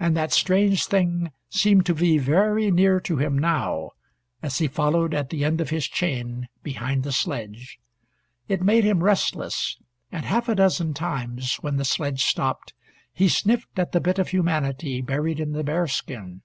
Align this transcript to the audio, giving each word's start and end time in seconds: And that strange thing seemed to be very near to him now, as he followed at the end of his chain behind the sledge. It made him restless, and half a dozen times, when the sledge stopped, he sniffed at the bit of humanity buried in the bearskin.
And 0.00 0.16
that 0.16 0.32
strange 0.32 0.86
thing 0.86 1.30
seemed 1.48 1.86
to 1.86 1.94
be 1.94 2.18
very 2.18 2.68
near 2.72 2.98
to 3.02 3.18
him 3.18 3.38
now, 3.38 3.92
as 4.42 4.58
he 4.58 4.66
followed 4.66 5.14
at 5.14 5.30
the 5.30 5.44
end 5.44 5.60
of 5.60 5.70
his 5.70 5.86
chain 5.86 6.48
behind 6.64 7.04
the 7.04 7.12
sledge. 7.12 7.78
It 8.48 8.60
made 8.60 8.82
him 8.82 9.04
restless, 9.04 9.78
and 10.10 10.24
half 10.24 10.48
a 10.48 10.56
dozen 10.56 10.94
times, 10.94 11.58
when 11.62 11.76
the 11.76 11.84
sledge 11.84 12.24
stopped, 12.24 12.74
he 13.12 13.28
sniffed 13.28 13.78
at 13.78 13.92
the 13.92 14.00
bit 14.00 14.18
of 14.18 14.30
humanity 14.30 15.00
buried 15.00 15.38
in 15.38 15.52
the 15.52 15.62
bearskin. 15.62 16.42